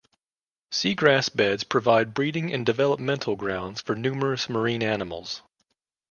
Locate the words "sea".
0.71-0.95